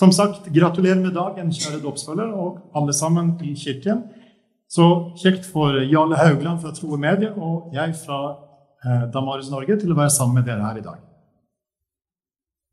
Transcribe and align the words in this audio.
Som 0.00 0.12
sagt, 0.12 0.46
gratulerer 0.54 0.96
med 0.96 1.12
dagen, 1.12 1.50
kjære 1.52 1.82
dåpsfølgere 1.82 2.32
og 2.32 2.60
alle 2.74 2.92
sammen 2.96 3.34
i 3.44 3.50
kirken. 3.52 3.98
Så 4.70 4.86
kjekt 5.20 5.44
for 5.44 5.76
Jarle 5.76 6.16
Haugland 6.16 6.62
fra 6.62 6.72
Tro 6.72 6.94
og 6.94 7.02
Medie 7.02 7.28
og 7.34 7.74
jeg 7.74 7.92
fra 8.00 8.20
eh, 8.80 9.02
Damaris 9.12 9.50
Norge 9.52 9.76
til 9.82 9.92
å 9.92 9.98
være 9.98 10.14
sammen 10.14 10.40
med 10.40 10.48
dere 10.48 10.64
her 10.64 10.80
i 10.80 10.86
dag. 10.86 11.02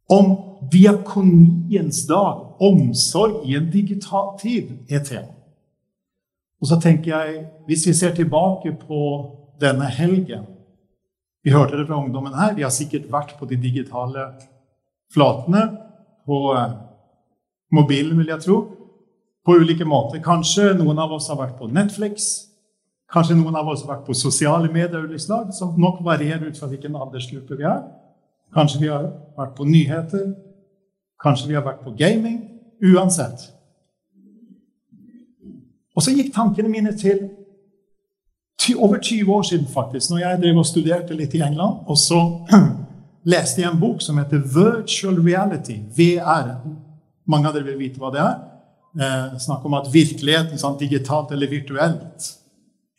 Om 0.07 0.31
diakoniens 0.71 2.05
dag, 2.07 2.45
omsorg 2.63 3.43
i 3.43 3.57
en 3.59 3.67
digital 3.75 4.31
tid, 4.39 4.71
er 4.87 5.03
tema. 5.03 5.35
Og 6.63 6.71
så 6.71 6.79
tenker 6.79 7.11
jeg, 7.11 7.43
hvis 7.67 7.89
vi 7.89 7.97
ser 7.97 8.15
tilbake 8.15 8.71
på 8.87 9.01
denne 9.59 9.91
helgen 9.99 10.53
Vi 11.43 11.51
hørte 11.51 11.77
det 11.79 11.85
fra 11.87 11.99
ungdommen 11.99 12.33
her. 12.35 12.55
Vi 12.55 12.63
har 12.63 12.71
sikkert 12.75 13.11
vært 13.11 13.35
på 13.39 13.45
de 13.47 13.55
digitale 13.55 14.31
flatene 15.13 15.61
på 16.27 16.39
eh, 16.55 16.73
mobilen, 17.71 18.17
vil 18.17 18.31
jeg 18.33 18.43
tro, 18.45 18.57
på 19.45 19.55
ulike 19.55 19.85
måter. 19.87 20.21
Kanskje 20.23 20.73
noen 20.75 20.99
av 20.99 21.13
oss 21.15 21.29
har 21.31 21.39
vært 21.39 21.57
på 21.59 21.69
Netflix. 21.71 22.47
Kanskje 23.11 23.37
noen 23.39 23.55
av 23.55 23.67
oss 23.71 23.85
har 23.85 23.93
vært 23.93 24.07
på 24.07 24.15
sosiale 24.17 24.67
medier, 24.71 25.07
slag, 25.17 25.53
som 25.55 25.77
nok 25.79 26.01
varierer 26.03 26.49
ut 26.49 26.59
fra 26.59 26.67
hvilken 26.67 26.95
aldersgruppe 26.95 27.55
vi 27.55 27.67
er. 27.67 27.85
Kanskje 28.55 28.81
vi 28.81 28.91
har 28.91 29.07
vært 29.37 29.55
på 29.55 29.67
nyheter. 29.67 30.33
Kanskje 31.23 31.47
vi 31.47 31.55
har 31.55 31.63
vært 31.65 31.83
på 31.85 31.95
gaming. 31.97 32.41
Uansett. 32.83 33.47
Og 35.95 36.03
så 36.03 36.13
gikk 36.13 36.33
tankene 36.35 36.69
mine 36.69 36.93
til 36.99 37.29
over 38.75 38.99
20 38.99 39.31
år 39.31 39.41
siden, 39.47 39.67
faktisk, 39.67 40.09
når 40.09 40.17
jeg 40.17 40.39
drev 40.41 40.57
og 40.57 40.65
studerte 40.65 41.15
litt 41.15 41.33
i 41.33 41.41
England. 41.41 41.87
Og 41.87 41.97
så 41.97 42.19
leste 43.31 43.61
jeg 43.61 43.71
en 43.71 43.79
bok 43.79 44.03
som 44.03 44.19
heter 44.19 44.43
Virtual 44.43 45.15
Reality, 45.23 45.79
VR. 45.97 46.57
Mange 47.27 47.49
av 47.49 47.55
dere 47.55 47.67
vil 47.67 47.79
vite 47.81 48.01
hva 48.01 48.11
det 48.13 48.23
er. 48.23 48.35
Eh, 48.97 49.37
snakk 49.43 49.65
om 49.65 49.75
at 49.77 49.89
virkeligheten, 49.93 50.57
sånn 50.57 50.79
digitalt 50.79 51.31
eller 51.35 51.51
virtuelt, 51.51 52.31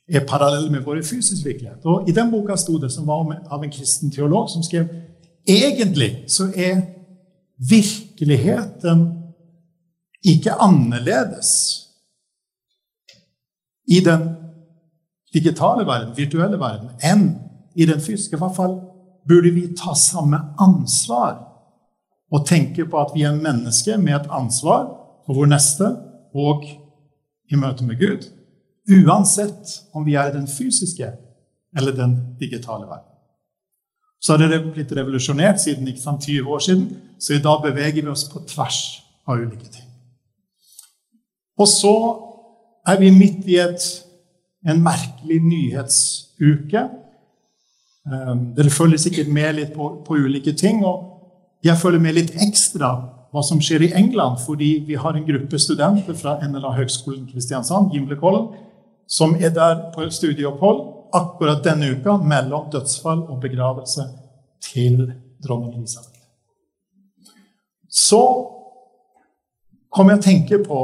er 0.08 0.24
parallell 0.28 0.70
med 0.72 0.84
vår 0.86 1.02
fysisk 1.04 1.44
virkelighet. 1.44 1.84
Og 1.84 2.08
I 2.08 2.14
den 2.16 2.30
boka 2.32 2.56
sto 2.56 2.78
det, 2.80 2.92
som 2.92 3.06
var 3.08 3.26
av 3.50 3.64
en 3.64 3.72
kristen 3.72 4.12
teolog, 4.12 4.48
som 4.48 4.62
skrev 4.62 4.88
egentlig 5.48 6.24
så 6.32 6.48
er 6.56 6.80
virkeligheten 7.58 9.04
ikke 10.24 10.54
annerledes 10.60 11.50
i 13.88 14.00
den 14.04 14.28
digitale 15.34 15.86
verden, 15.86 16.16
virtuelle 16.16 16.60
verden, 16.60 16.90
enn 17.02 17.28
i 17.76 17.86
den 17.86 18.00
fysiske. 18.00 18.36
I 18.36 18.42
hvert 18.42 18.56
fall 18.56 18.78
burde 19.28 19.52
vi 19.54 19.68
ta 19.76 19.94
samme 19.96 20.40
ansvar 20.60 21.47
og 22.32 22.46
tenker 22.46 22.88
på 22.90 23.00
at 23.00 23.14
vi 23.14 23.24
er 23.24 23.36
mennesker 23.36 23.96
med 24.00 24.16
et 24.18 24.30
ansvar 24.30 24.84
for 25.26 25.38
vår 25.38 25.50
neste 25.54 25.88
og 26.36 26.66
i 27.48 27.56
møte 27.56 27.86
med 27.88 28.00
Gud. 28.00 28.28
Uansett 28.88 29.78
om 29.96 30.04
vi 30.04 30.16
er 30.16 30.30
i 30.30 30.36
den 30.36 30.48
fysiske 30.48 31.12
eller 31.76 31.96
den 31.96 32.16
digitale 32.40 32.86
verden. 32.86 33.08
Så 34.20 34.34
har 34.34 34.48
det 34.50 34.72
blitt 34.74 34.92
revolusjonert 34.92 35.60
siden 35.62 35.88
ikke 35.88 36.02
sant, 36.02 36.24
20 36.26 36.48
år 36.50 36.58
siden, 36.58 36.88
så 37.20 37.36
i 37.36 37.42
dag 37.42 37.62
beveger 37.62 38.02
vi 38.02 38.10
oss 38.10 38.26
på 38.32 38.42
tvers 38.50 38.80
av 39.28 39.38
ulike 39.38 39.68
ting. 39.70 39.86
Og 41.58 41.68
så 41.68 41.94
er 42.86 42.98
vi 43.00 43.10
midt 43.14 43.46
i 43.46 43.58
et, 43.62 43.84
en 44.66 44.82
merkelig 44.82 45.38
nyhetsuke. 45.44 46.84
Um, 48.08 48.44
dere 48.56 48.72
følger 48.72 49.02
sikkert 49.02 49.30
med 49.32 49.58
litt 49.58 49.72
på, 49.74 49.90
på, 50.06 50.16
ulike 50.16 50.54
ting. 50.56 50.84
Og 50.86 51.17
jeg 51.64 51.78
følger 51.78 52.02
med 52.02 52.14
litt 52.14 52.34
ekstra 52.38 52.90
hva 53.28 53.42
som 53.44 53.60
skjer 53.60 53.84
i 53.84 53.92
England, 53.98 54.38
fordi 54.46 54.70
vi 54.86 54.96
har 54.96 55.16
en 55.16 55.26
gruppe 55.26 55.58
studenter 55.60 56.16
fra 56.16 56.38
NLA 56.48 56.72
Høgskolen 56.78 57.26
Kristiansand, 57.28 57.90
Gimlekollen, 57.92 58.52
som 59.08 59.34
er 59.36 59.52
der 59.54 59.88
på 59.94 60.06
studieopphold 60.12 60.80
akkurat 61.16 61.64
denne 61.64 61.90
uka 61.96 62.16
mellom 62.20 62.70
dødsfall 62.72 63.24
og 63.28 63.40
begravelse 63.40 64.04
til 64.64 65.12
dronning 65.44 65.74
Elisabeth. 65.76 66.18
Så 67.88 68.22
kom 69.92 70.10
jeg 70.12 70.20
å 70.20 70.24
tenke 70.24 70.60
på 70.64 70.80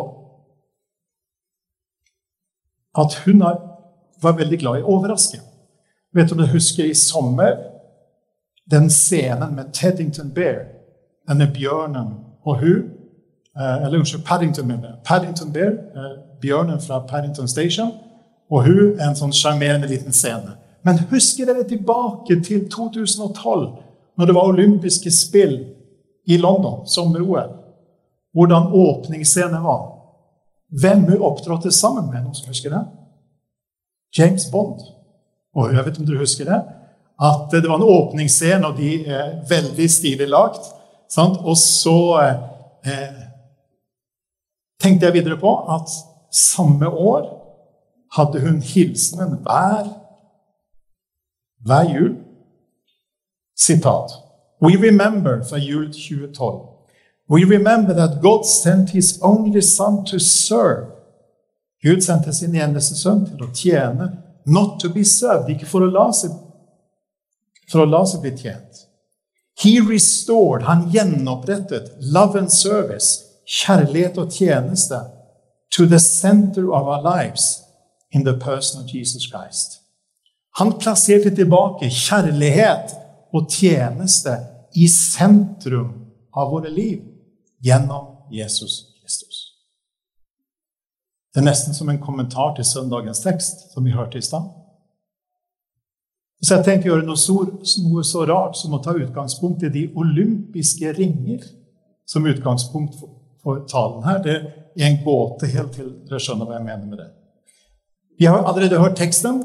at 2.97 3.19
hun 3.25 3.45
var 3.45 4.37
veldig 4.39 4.59
glad 4.63 4.81
i 4.81 4.85
å 4.85 4.97
overraske. 4.97 5.41
Vet 6.15 6.31
du 6.31 6.37
om 6.37 6.45
du 6.45 6.53
husker 6.53 6.87
i 6.89 6.97
sommer 6.97 7.57
den 8.71 8.91
scenen 8.91 9.55
med 9.55 9.73
Teddington 9.73 10.31
Bear, 10.35 10.65
denne 11.29 11.51
bjørnen 11.55 12.15
og 12.45 12.59
hun 12.61 12.91
eh, 13.57 13.87
Eller 13.87 13.99
unnskyld, 13.99 14.25
Paddington, 14.25 14.67
mener 14.67 14.97
Paddington 15.05 15.53
Bear, 15.53 15.71
eh, 15.71 16.19
bjørnen 16.41 16.81
fra 16.81 16.99
Paddington 17.07 17.49
Station, 17.49 17.93
og 18.51 18.65
hun 18.65 19.01
en 19.01 19.17
sånn 19.17 19.33
sjarmerende 19.33 19.89
liten 19.89 20.13
scene. 20.13 20.57
Men 20.85 20.99
husker 21.11 21.49
dere 21.49 21.65
tilbake 21.69 22.41
til 22.45 22.69
2012, 22.71 23.69
når 24.19 24.27
det 24.27 24.35
var 24.35 24.51
olympiske 24.51 25.11
spill 25.11 25.55
i 26.27 26.37
London, 26.37 26.87
sommer-OL? 26.87 27.55
Hvordan 28.35 28.69
åpningsscenen 28.73 29.63
var? 29.65 29.87
Hvem 30.81 31.05
hun 31.09 31.23
opptrådte 31.23 31.73
sammen 31.73 32.11
med, 32.11 32.23
noen 32.25 32.35
som 32.35 32.51
husker 32.51 32.71
det? 32.75 32.83
James 34.19 34.47
Bond. 34.51 34.83
Og 35.55 35.75
jeg 35.75 35.87
vet 35.87 35.99
om 35.99 36.07
du 36.07 36.19
husker 36.19 36.51
det? 36.51 36.61
At 37.23 37.53
det 37.53 37.69
var 37.69 37.77
en 37.77 37.83
åpningsscene, 37.83 38.67
og 38.67 38.77
de 38.77 39.07
er 39.07 39.37
veldig 39.49 39.91
stilig 39.91 40.29
lagt. 40.29 40.67
Sant? 41.11 41.39
Og 41.39 41.57
så 41.57 41.99
eh, 42.87 43.23
tenkte 44.83 45.07
jeg 45.07 45.15
videre 45.15 45.39
på 45.41 45.55
at 45.77 45.91
samme 46.35 46.89
år 46.89 47.31
hadde 48.17 48.41
hun 48.41 48.61
hilsenen 48.63 49.39
hver, 49.43 49.89
hver 51.65 51.91
jul. 51.95 52.15
Sitat. 53.59 54.11
We 54.63 54.75
remember 54.77 55.43
fra 55.49 55.59
jul 55.59 55.87
2012 55.93 56.75
We 57.31 57.45
remember 57.45 57.95
that 57.95 58.21
God 58.21 58.45
sent 58.45 58.91
his 58.91 59.19
only 59.23 59.61
son 59.61 60.05
to 60.05 60.19
serve. 60.19 60.93
Gud 61.83 62.01
sendte 62.01 62.33
sin 62.33 62.55
eneste 62.55 62.97
sønn 62.97 63.25
til 63.27 63.45
å 63.45 63.53
tjene, 63.53 64.11
not 64.47 64.79
to 64.81 64.91
be 64.93 65.05
served, 65.05 65.49
ikke 65.53 65.69
for 65.69 65.85
å 65.85 65.89
la 65.93 66.11
seg, 66.13 66.33
for 67.75 67.83
å 67.83 67.91
la 67.91 68.05
seg 68.07 68.23
bli 68.23 68.31
tjent. 68.39 68.85
He 69.59 69.81
restored, 69.83 70.63
han 70.69 70.89
gjenopprettet, 70.95 71.97
love 71.99 72.39
and 72.39 72.51
service, 72.51 73.25
kjærlighet 73.47 74.19
og 74.23 74.31
tjeneste, 74.31 75.01
to 75.75 75.87
the 75.91 75.99
center 75.99 76.71
of 76.71 76.87
our 76.87 77.03
lives 77.03 77.65
in 78.13 78.23
the 78.25 78.39
person 78.39 78.83
of 78.83 78.91
Jesus 78.95 79.27
Christ. 79.27 79.81
Han 80.59 80.77
plasserte 80.79 81.35
tilbake 81.35 81.91
kjærlighet 81.91 82.95
og 83.35 83.51
tjeneste 83.51 84.37
i 84.79 84.87
sentrum 84.91 85.91
av 86.31 86.55
våre 86.55 86.71
liv 86.71 87.03
gjennom 87.63 88.31
Jesus 88.31 88.95
Kristus. 89.01 89.41
Det 91.35 91.43
er 91.43 91.49
nesten 91.51 91.75
som 91.75 91.91
en 91.91 91.99
kommentar 91.99 92.55
til 92.55 92.67
søndagens 92.67 93.25
tekst, 93.27 93.73
som 93.75 93.83
vi 93.87 93.95
hørte 93.95 94.19
i 94.19 94.23
stad. 94.23 94.47
Så 96.45 96.59
jeg 96.59 96.65
tenkte 96.67 96.91
å 96.91 96.93
gjøre 96.93 97.07
noe 97.07 97.21
så, 97.21 97.35
noe 97.87 98.05
så, 98.05 98.25
rart 98.29 98.59
som 98.61 98.75
å 98.77 98.81
ta 98.85 98.93
utgangspunkt 98.99 99.65
i 99.65 99.73
de 99.73 99.85
olympiske 99.97 100.93
ringer 100.99 101.45
som 102.09 102.27
utgangspunkt 102.29 102.99
for, 102.99 103.15
for 103.41 103.63
talen 103.71 104.05
her. 104.05 104.21
Det 104.25 104.35
er 104.37 104.91
en 104.91 104.99
gåte 105.07 105.49
helt 105.55 105.73
til 105.79 105.89
dere 106.05 106.21
skjønner 106.21 106.51
hva 106.51 106.59
jeg 106.59 106.67
mener 106.67 106.85
med 106.91 107.01
det. 107.01 107.09
Vi 108.21 108.29
har 108.29 108.45
allerede 108.45 108.83
hørt 108.83 108.99
teksten, 109.01 109.41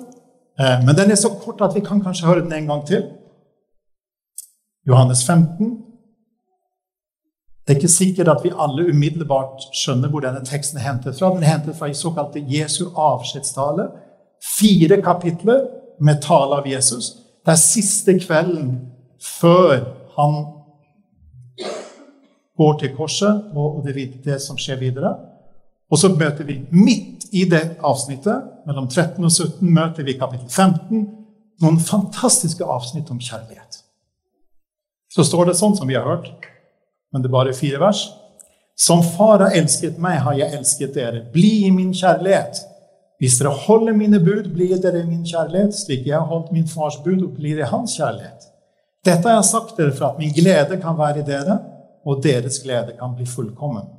eh, 0.59 0.83
men 0.83 0.97
den 0.97 1.13
er 1.13 1.21
så 1.21 1.31
kort 1.39 1.63
at 1.63 1.77
vi 1.77 1.85
kan 1.85 2.03
kanskje 2.03 2.27
høre 2.27 2.43
den 2.43 2.57
en 2.57 2.67
gang 2.73 2.83
til. 2.89 3.07
Johannes 4.87 5.23
15, 5.23 5.71
det 7.63 7.75
er 7.75 7.79
ikke 7.79 7.95
sikkert 7.95 8.31
at 8.33 8.43
vi 8.43 8.51
alle 8.51 8.89
umiddelbart 8.89 9.69
skjønner 9.77 10.11
hvor 10.11 10.25
denne 10.25 10.43
teksten 10.43 10.81
er 10.81 10.87
hentet 10.89 11.15
fra. 11.15 11.31
Den 11.31 11.45
er 11.45 11.53
hentet 11.53 11.77
fra 11.77 11.87
i 11.87 11.95
såkalte 11.95 12.41
Jesu 12.49 12.89
avskjedstale. 12.97 13.91
Fire 14.57 14.97
kapitler 15.05 15.67
med 15.99 16.21
tale 16.23 16.59
av 16.61 16.67
Jesus. 16.67 17.11
Det 17.45 17.53
er 17.53 17.61
siste 17.61 18.15
kvelden 18.19 18.71
før 19.19 19.83
han 20.17 20.37
går 22.59 22.77
til 22.79 22.93
korset, 22.95 23.49
og 23.55 23.81
det 23.85 23.95
er 23.95 24.13
det 24.25 24.39
som 24.43 24.59
skjer 24.59 24.79
videre. 24.81 25.13
Og 25.89 25.97
så 25.97 26.11
møter 26.11 26.45
vi 26.45 26.59
midt 26.71 27.29
i 27.31 27.45
det 27.49 27.79
avsnittet, 27.85 28.45
mellom 28.67 28.87
13 28.87 29.23
og 29.23 29.31
17, 29.31 29.63
møter 29.63 30.05
vi 30.05 30.17
kapittel 30.19 30.49
15, 30.49 31.07
noen 31.63 31.79
fantastiske 31.79 32.63
avsnitt 32.65 33.09
om 33.11 33.19
kjærlighet. 33.19 33.81
Så 35.09 35.25
står 35.25 35.49
det 35.49 35.57
sånn 35.57 35.75
som 35.77 35.89
vi 35.89 35.97
har 35.97 36.05
hørt 36.05 36.49
men 37.11 37.23
det 37.23 37.29
er 37.29 37.33
bare 37.33 37.53
fire 37.57 37.79
vers. 37.81 38.07
Som 38.77 39.01
Far 39.03 39.41
har 39.43 39.55
elsket 39.57 39.97
meg, 39.99 40.21
har 40.23 40.37
jeg 40.37 40.55
elsket 40.55 40.93
dere. 40.95 41.23
Bli 41.33 41.65
i 41.67 41.71
min 41.73 41.91
kjærlighet. 41.95 42.61
Hvis 43.19 43.35
dere 43.39 43.51
holder 43.51 43.93
mine 43.93 44.19
bud, 44.23 44.47
blir 44.53 44.77
dere 44.79 45.03
min 45.03 45.25
kjærlighet, 45.27 45.75
slik 45.75 46.07
jeg 46.07 46.15
har 46.15 46.27
holdt 46.29 46.53
min 46.55 46.67
fars 46.67 46.97
bud, 47.03 47.23
og 47.25 47.33
blir 47.35 47.59
det 47.59 47.67
hans 47.67 47.97
kjærlighet. 47.99 48.47
Dette 49.05 49.27
har 49.27 49.35
jeg 49.39 49.49
sagt 49.49 49.77
dere 49.77 49.95
for 49.95 50.11
at 50.11 50.19
min 50.19 50.31
glede 50.35 50.79
kan 50.81 50.97
være 50.97 51.19
i 51.19 51.25
dere, 51.27 51.59
og 52.05 52.23
deres 52.23 52.61
glede 52.63 52.95
kan 52.99 53.15
bli 53.15 53.27
fullkommen. 53.27 53.89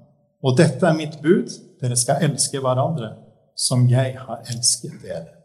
Og 0.42 0.56
dette 0.56 0.86
er 0.86 0.96
mitt 0.96 1.20
bud. 1.22 1.52
Dere 1.80 1.96
skal 1.96 2.24
elske 2.24 2.60
hverandre 2.60 3.12
som 3.56 3.84
jeg 3.88 4.16
har 4.18 4.40
elsket 4.48 4.96
dere. 5.04 5.36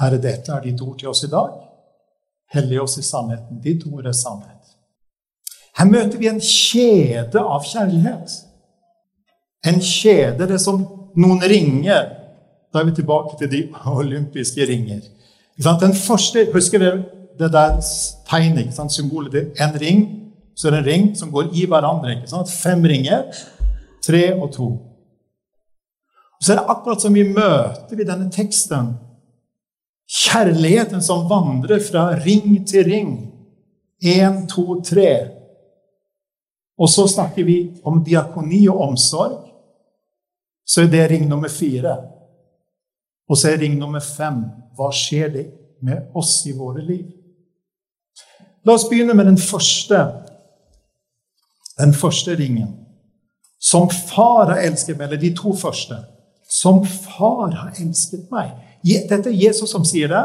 Herre, 0.00 0.18
dette 0.18 0.52
er 0.52 0.62
ditt 0.64 0.82
ord 0.82 0.98
til 0.98 1.10
oss 1.12 1.24
i 1.26 1.30
dag. 1.30 1.54
Hellig 2.54 2.80
oss 2.82 2.98
i 2.98 3.06
sannheten. 3.06 3.60
Ditt 3.62 3.86
ord 3.86 4.06
er 4.06 4.16
sannhet. 4.16 4.56
Her 5.78 5.86
møter 5.86 6.18
vi 6.18 6.28
en 6.30 6.40
kjede 6.42 7.38
av 7.38 7.66
kjærlighet. 7.66 8.34
En 9.66 9.78
kjede, 9.84 10.48
det 10.48 10.58
som 10.62 10.82
noen 11.16 11.42
ringer. 11.42 12.10
Da 12.70 12.80
er 12.80 12.90
vi 12.90 12.96
tilbake 13.00 13.38
til 13.38 13.50
de 13.50 13.62
olympiske 14.00 14.66
ringer. 14.66 15.02
Den 15.80 15.94
første, 15.94 16.46
Husker 16.52 16.78
dere 16.78 17.02
det 17.38 17.52
der 17.52 17.80
tegnet? 18.28 18.76
Symbolet 18.92 19.34
er 19.34 19.68
en 19.68 19.80
ring, 19.80 20.06
så 20.56 20.68
er 20.68 20.70
det 20.70 20.80
en 20.80 20.86
ring 20.86 21.10
som 21.16 21.32
går 21.32 21.50
i 21.52 21.66
hverandre. 21.66 22.22
Fem 22.48 22.84
ringer. 22.84 23.24
Tre 24.02 24.34
og 24.34 24.52
to. 24.52 24.70
Så 26.40 26.52
er 26.52 26.56
det 26.56 26.70
akkurat 26.72 27.02
som 27.02 27.14
vi 27.14 27.22
møter 27.28 28.00
i 28.00 28.06
denne 28.08 28.30
teksten 28.32 28.94
kjærligheten 30.10 31.02
som 31.02 31.28
vandrer 31.30 31.80
fra 31.82 32.10
ring 32.24 32.66
til 32.66 32.84
ring. 32.84 33.10
Én, 34.02 34.46
to, 34.48 34.80
tre. 34.82 35.28
Og 36.80 36.88
så 36.88 37.06
snakker 37.06 37.44
vi 37.44 37.58
om 37.84 38.00
diakoni 38.04 38.66
og 38.68 38.80
omsorg. 38.88 39.49
Så 40.66 40.82
er 40.82 40.90
det 40.92 41.10
ring 41.10 41.28
nummer 41.28 41.48
fire. 41.48 41.96
Og 43.28 43.38
så 43.38 43.50
er 43.50 43.62
ring 43.62 43.78
nummer 43.78 44.00
fem 44.00 44.42
hva 44.76 44.90
skjer 44.94 45.32
det 45.34 45.46
med 45.82 46.10
oss 46.16 46.40
i 46.46 46.54
våre 46.56 46.82
liv? 46.84 47.06
La 48.64 48.74
oss 48.76 48.88
begynne 48.88 49.14
med 49.16 49.26
den 49.26 49.38
første, 49.38 49.98
den 51.78 51.94
første 51.96 52.36
ringen. 52.36 52.76
Som 53.60 53.90
far 53.90 54.52
har 54.52 54.62
elsket 54.64 54.96
meg, 54.96 55.08
eller 55.08 55.20
de 55.20 55.34
to 55.36 55.54
første. 55.56 55.96
Som 56.48 56.84
far 56.86 57.50
har 57.52 57.74
elsket 57.80 58.28
meg. 58.32 58.52
Dette 58.84 59.28
er 59.28 59.36
Jesus 59.36 59.72
som 59.72 59.84
sier 59.84 60.08
det. 60.08 60.22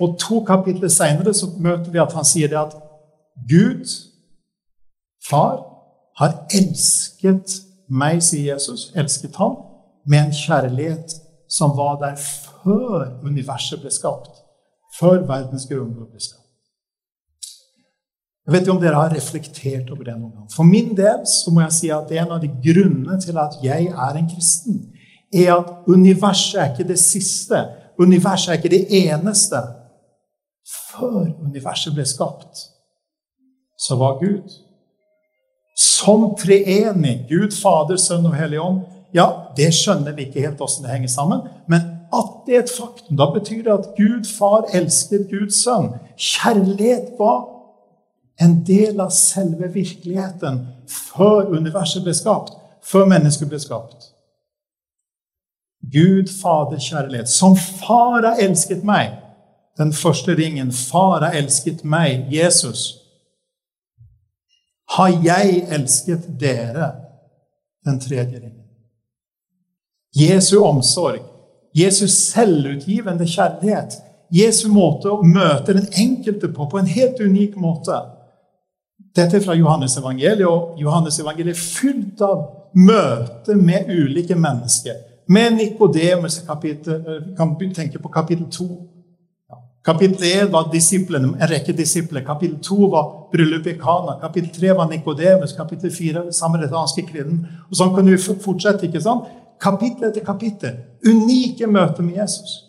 Og 0.00 0.16
to 0.20 0.40
kapitler 0.44 0.88
seinere 0.88 1.34
møter 1.60 1.92
vi 1.92 2.00
at 2.00 2.14
han 2.16 2.24
sier 2.24 2.48
det 2.48 2.58
at 2.60 2.76
Gud, 3.48 3.84
far, 5.28 5.60
har 6.16 6.46
elsket 6.54 7.60
meg, 7.92 8.22
sier 8.24 8.54
Jesus, 8.54 8.90
elsket 8.96 9.36
ham, 9.40 9.58
med 10.08 10.26
en 10.26 10.34
kjærlighet 10.34 11.12
som 11.52 11.74
var 11.76 11.98
der 12.00 12.16
før 12.16 13.18
universet 13.24 13.82
ble 13.82 13.92
skapt. 13.92 14.40
Før 14.98 15.26
verdens 15.28 15.66
grunnlov 15.68 16.08
ble 16.10 16.20
skapt. 16.20 16.40
Jeg 18.42 18.54
vet 18.54 18.64
ikke 18.64 18.74
om 18.74 18.80
dere 18.82 18.98
har 18.98 19.12
reflektert 19.14 19.90
over 19.94 20.08
det 20.08 20.16
noen 20.16 20.32
gang. 20.34 20.48
For 20.50 20.66
min 20.66 20.96
del 20.98 21.20
så 21.30 21.52
må 21.54 21.62
jeg 21.62 21.76
si 21.76 21.92
at 21.94 22.10
en 22.10 22.34
av 22.34 22.40
de 22.42 22.50
grunnene 22.64 23.20
til 23.22 23.38
at 23.38 23.60
jeg 23.62 23.92
er 23.92 24.18
en 24.18 24.32
kristen, 24.32 24.80
er 25.32 25.52
at 25.54 25.86
universet 25.88 26.58
er 26.60 26.72
ikke 26.72 26.88
det 26.88 26.98
siste. 27.00 27.60
Universet 28.00 28.50
er 28.50 28.58
ikke 28.58 28.72
det 28.72 28.82
eneste. 29.04 29.62
Før 30.90 31.30
universet 31.44 31.94
ble 31.94 32.04
skapt, 32.08 32.66
så 33.78 33.96
var 34.00 34.18
Gud 34.20 34.50
som 36.02 36.34
treenig, 36.38 37.26
Gud 37.28 37.54
Fader, 37.54 37.96
Sønn 37.96 38.26
og 38.26 38.36
Hellig 38.36 38.60
Ånd, 38.60 38.82
ja, 39.14 39.26
det 39.56 39.70
skjønner 39.76 40.14
vi 40.16 40.26
ikke 40.26 40.44
helt 40.44 40.60
åssen 40.64 40.86
det 40.86 40.92
henger 40.94 41.12
sammen. 41.12 41.44
Men 41.70 41.88
at 42.12 42.30
det 42.46 42.54
er 42.56 42.62
et 42.64 42.72
faktum, 42.72 43.16
da 43.16 43.28
betyr 43.32 43.62
det 43.66 43.72
at 43.72 43.90
Gud 43.96 44.28
Far 44.28 44.68
elsket 44.76 45.28
Guds 45.30 45.62
sønn. 45.64 45.92
Kjærlighet 46.16 47.12
var 47.18 47.44
en 48.40 48.58
del 48.66 49.00
av 49.00 49.12
selve 49.14 49.68
virkeligheten 49.72 50.62
før 50.88 51.52
universet 51.52 52.04
ble 52.04 52.14
skapt, 52.16 52.56
før 52.84 53.08
mennesket 53.12 53.48
ble 53.48 53.60
skapt. 53.62 54.08
Gud 55.92 56.30
Fader 56.40 56.80
kjærlighet. 56.80 57.28
Som 57.28 57.56
Far 57.56 58.22
har 58.22 58.40
elsket 58.40 58.84
meg. 58.84 59.18
Den 59.78 59.92
første 59.92 60.34
ringen. 60.36 60.72
Far 60.72 61.24
har 61.24 61.36
elsket 61.36 61.84
meg, 61.84 62.28
Jesus 62.32 63.01
har 64.96 65.12
jeg 65.24 65.66
elsket 65.72 66.26
dere, 66.40 66.92
den 67.84 68.00
tredje 68.00 68.40
ringen. 68.40 68.64
Jesu 70.16 70.58
omsorg, 70.64 71.20
Jesu 71.74 72.06
selvutgivende 72.06 73.26
kjærlighet, 73.26 73.96
Jesu 74.32 74.68
måte 74.72 75.10
å 75.12 75.22
møte 75.24 75.74
den 75.76 75.88
enkelte 75.96 76.48
på 76.52 76.66
på 76.68 76.80
en 76.80 76.88
helt 76.88 77.20
unik 77.20 77.56
måte. 77.60 77.96
Dette 79.16 79.36
er 79.36 79.44
fra 79.44 79.56
Johannes 79.56 79.96
evangeliet, 80.00 80.46
og 80.48 80.80
Johannes 80.80 81.18
evangeliet 81.20 81.56
er 81.56 81.60
fylt 81.60 82.22
av 82.24 82.44
møte 82.72 83.56
med 83.56 83.90
ulike 83.92 84.36
mennesker. 84.36 85.00
Med 85.28 85.56
Nikodemus, 85.56 86.40
kan 87.36 87.56
tenke 87.74 87.98
på 87.98 88.08
kapittel 88.08 88.46
2. 88.50 88.68
Kapittel 89.84 90.44
1 90.46 90.50
var 90.52 90.68
disiplene, 90.72 91.32
en 91.34 91.48
rekke 91.50 91.72
disipler. 91.74 92.22
Kapittel 92.24 92.58
2 92.62 92.86
var 92.90 93.06
bryllupet 93.32 93.74
i 93.74 93.78
Kana. 93.78 94.20
Kapittel 94.20 94.50
3 94.54 94.74
var 94.78 94.88
Nikodemus. 94.88 95.56
Kapittel 95.56 95.90
4 95.90 96.32
samaritanske 96.32 97.02
kvinnen. 97.08 97.40
Og 97.66 97.78
sånn 97.78 97.94
kan 97.94 98.06
vi 98.06 98.18
fortsette. 98.18 98.86
ikke 98.86 99.02
sant? 99.02 99.26
Kapittel 99.62 100.10
etter 100.10 100.22
kapittel. 100.26 100.76
Unike 101.02 101.66
møter 101.66 102.06
med 102.06 102.20
Jesus. 102.20 102.60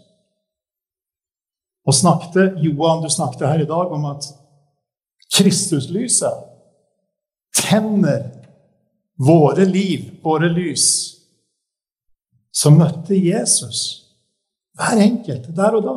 Og 1.85 1.93
snakket, 1.93 2.57
Johan, 2.63 3.03
du 3.03 3.09
snakket 3.09 3.47
her 3.47 3.61
i 3.61 3.69
dag 3.69 3.91
om 3.93 4.05
at 4.09 4.25
Kristuslyset 5.33 6.49
tenner 7.53 8.23
våre 9.21 9.65
liv, 9.65 10.15
våre 10.23 10.49
lys. 10.49 10.87
Så 12.53 12.73
møtte 12.73 13.13
Jesus 13.17 13.99
hver 14.73 14.97
enkelt 14.97 15.51
der 15.53 15.77
og 15.77 15.85
da 15.85 15.95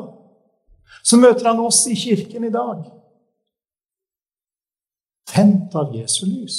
så 1.07 1.19
møter 1.21 1.47
han 1.47 1.61
oss 1.63 1.85
i 1.87 1.95
kirken 1.99 2.49
i 2.49 2.53
dag. 2.53 2.83
Tent 5.31 5.75
av 5.79 5.95
Jesu 5.95 6.25
lys. 6.27 6.57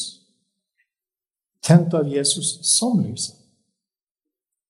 Tent 1.63 1.93
av 1.97 2.07
Jesus 2.07 2.53
som 2.77 3.01
lyset. 3.03 3.35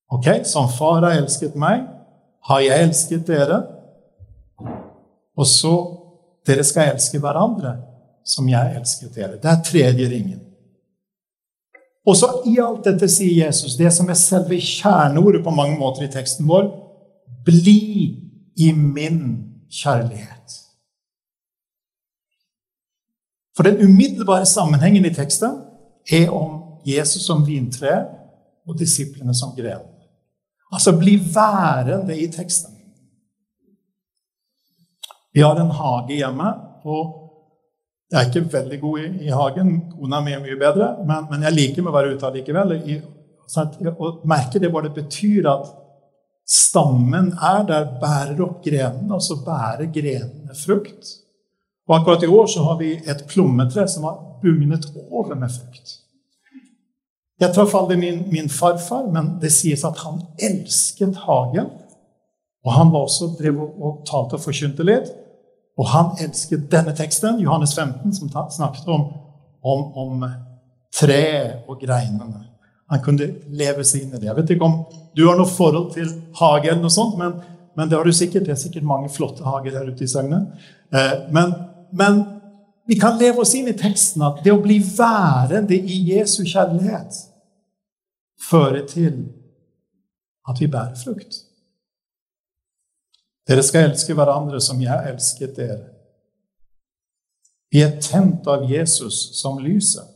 Ok, 0.09 0.29
som 0.47 0.69
far 0.71 1.03
har 1.03 1.17
elsket 1.19 1.57
meg, 1.59 1.83
har 2.47 2.61
jeg 2.63 2.83
elsket 2.87 3.27
dere. 3.27 3.59
Og 5.37 5.45
så 5.45 5.73
dere 6.47 6.63
skal 6.65 6.93
elske 6.93 7.19
hverandre 7.21 7.75
som 8.27 8.47
jeg 8.49 8.77
elsket 8.79 9.13
dere. 9.13 9.37
Det 9.41 9.51
er 9.51 9.65
tredje 9.67 10.07
ringen. 10.09 10.39
Og 12.07 12.15
så 12.15 12.29
i 12.47 12.55
alt 12.63 12.87
dette 12.87 13.09
sier 13.11 13.45
Jesus 13.45 13.75
det 13.77 13.91
som 13.93 14.07
er 14.09 14.17
selve 14.17 14.57
kjerneordet 14.63 15.43
på 15.43 15.53
mange 15.53 15.75
måter 15.77 16.07
i 16.07 16.11
teksten 16.11 16.47
vår. 16.47 16.69
Bli 17.45 17.83
i 18.57 18.71
min 18.71 19.46
kjærlighet. 19.71 20.63
For 23.55 23.63
den 23.63 23.81
umiddelbare 23.85 24.45
sammenhengen 24.45 25.05
i 25.05 25.13
teksten 25.13 25.61
er 26.11 26.29
om 26.29 26.63
Jesus 26.85 27.25
som 27.25 27.47
vintre 27.47 28.05
og 28.67 28.79
disiplene 28.79 29.35
som 29.35 29.55
gren. 29.57 29.85
Altså 30.71 30.97
bli 30.99 31.15
værende 31.35 32.17
i 32.19 32.27
teksten. 32.31 32.73
Vi 35.33 35.41
har 35.41 35.55
en 35.55 35.71
hage 35.71 36.15
hjemme, 36.15 36.53
og 36.83 37.01
jeg 38.11 38.21
er 38.21 38.27
ikke 38.27 38.53
veldig 38.53 38.79
god 38.81 38.99
i, 38.99 39.07
i 39.25 39.27
hagen. 39.27 39.91
Kona 39.91 40.21
mi 40.21 40.31
er 40.31 40.41
mye 40.43 40.59
bedre, 40.59 40.95
men, 41.07 41.27
men, 41.31 41.43
jeg 41.43 41.53
liker 41.53 41.83
med 41.83 41.91
å 41.91 41.97
være 41.97 42.15
ute 42.15 42.29
allikevel. 42.29 42.73
Og 43.97 44.23
merker 44.27 44.63
det 44.63 44.71
hva 44.71 44.81
det 44.85 44.93
betyr 44.95 45.49
at 45.51 45.73
Stammen 46.47 47.33
er 47.43 47.63
der, 47.67 47.89
bærer 47.99 48.39
opp 48.45 48.61
grenene, 48.63 49.17
og 49.17 49.23
så 49.23 49.35
bærer 49.43 49.89
grenene 49.91 50.55
frukt. 50.55 51.09
Og 51.87 51.95
akkurat 51.97 52.23
i 52.23 52.31
år 52.31 52.47
så 52.47 52.63
har 52.63 52.77
vi 52.79 52.93
et 52.95 53.25
plommetre 53.27 53.87
som 53.87 54.07
har 54.07 54.19
bugnet 54.41 54.87
over 55.11 55.35
med 55.35 55.51
frukt. 55.51 55.97
Jeg 57.39 57.53
traff 57.53 57.75
aldri 57.77 57.99
min, 57.99 58.23
min, 58.31 58.49
farfar, 58.49 59.11
men 59.13 59.35
det 59.41 59.51
sies 59.53 59.83
at 59.85 59.99
han 60.01 60.23
elsket 60.41 61.19
hagen. 61.27 61.69
Og 62.65 62.73
han 62.73 62.91
var 62.91 63.05
også 63.05 63.29
drev 63.37 63.59
og, 63.61 63.75
og 63.83 63.99
talte 64.09 64.39
og 64.39 64.43
forkynte 64.47 64.87
litt. 64.87 65.11
Og 65.77 65.91
han 65.91 66.15
elsket 66.23 66.65
denne 66.71 66.95
teksten, 66.97 67.41
Johannes 67.43 67.75
15, 67.75 68.15
som 68.17 68.31
snakket 68.31 68.87
om, 68.89 69.05
om, 69.61 69.83
om 69.93 70.25
tre 70.95 71.27
og 71.67 71.77
greinene. 71.83 72.46
Han 72.91 73.03
kunne 73.03 73.27
leve 73.51 73.83
seg 73.85 74.05
inn 74.05 74.15
i 74.15 74.19
det. 74.19 74.29
Jeg 74.29 74.37
vet 74.37 74.55
ikke 74.55 74.67
om 74.67 74.79
du 75.17 75.25
har 75.27 75.37
noe 75.39 75.49
forhold 75.49 75.91
til 75.95 76.09
hage, 76.39 76.69
eller 76.69 76.83
noe 76.85 76.93
sånt, 76.93 77.17
men, 77.19 77.35
men 77.75 77.89
det 77.89 77.97
har 77.97 78.07
du 78.07 78.15
sikkert. 78.15 78.45
Det 78.47 78.53
er 78.53 78.61
sikkert 78.61 78.87
mange 78.87 79.09
flotte 79.11 79.43
hager 79.47 79.79
her 79.79 79.89
ute 79.89 80.05
i 80.05 80.11
Søgne. 80.11 80.43
Eh, 80.93 81.15
men, 81.35 81.55
men, 81.91 82.23
vi 82.87 82.95
kan 82.95 83.17
leve 83.19 83.43
oss 83.43 83.51
inn 83.57 83.67
i 83.67 83.75
teksten 83.75 84.23
at 84.23 84.39
det 84.45 84.53
å 84.53 84.61
bli 84.63 84.77
værende 84.79 85.75
i 85.75 85.97
Jesu 86.13 86.45
kjærlighet 86.47 87.17
fører 88.39 88.85
til 88.87 89.25
at 90.47 90.61
vi 90.61 90.69
bærer 90.71 90.95
frukt. 90.95 91.41
Dere 93.47 93.63
skal 93.63 93.89
elske 93.89 94.15
hverandre 94.15 94.61
som 94.63 94.79
jeg 94.79 95.11
elsket 95.11 95.59
dere. 95.59 95.81
Vi 97.71 97.83
er 97.83 97.97
tent 97.99 98.47
av 98.47 98.63
Jesus 98.71 99.19
som 99.41 99.59
lyset. 99.59 100.07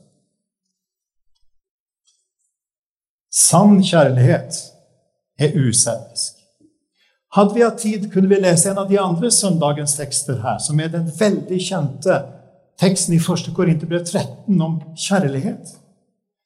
Sann 3.32 3.80
kjærlighet 3.84 4.58
er 5.40 5.56
uselvisk. 5.56 6.38
Hadde 7.32 7.56
vi 7.56 7.64
hatt 7.64 7.80
tid, 7.80 8.10
kunne 8.12 8.28
vi 8.28 8.42
lese 8.44 8.70
en 8.70 8.82
av 8.82 8.90
de 8.90 9.00
andre 9.00 9.32
søndagens 9.32 9.96
tekster 9.96 10.42
her, 10.44 10.58
som 10.60 10.80
er 10.84 10.92
den 10.92 11.08
veldig 11.20 11.60
kjente 11.64 12.18
teksten 12.82 13.16
i 13.16 13.22
1. 13.22 13.54
Korinterbrev 13.56 14.04
13 14.04 14.62
om 14.62 14.82
kjærlighet. 15.00 15.78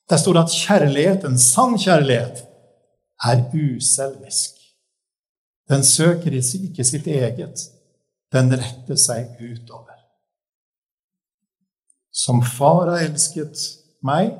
Der 0.10 0.22
står 0.22 0.38
det 0.38 0.44
at 0.44 0.58
kjærligheten, 0.60 1.40
sann 1.42 1.74
kjærlighet, 1.82 2.44
er 3.26 3.42
uselvisk. 3.54 4.60
Den 5.70 5.84
søker 5.84 6.32
ikke 6.38 6.86
sitt 6.86 7.08
eget, 7.08 7.66
den 8.34 8.54
retter 8.54 9.00
seg 9.00 9.40
utover. 9.42 9.96
Som 12.14 12.44
far 12.46 12.92
har 12.92 13.08
elsket 13.08 13.58
meg, 14.06 14.36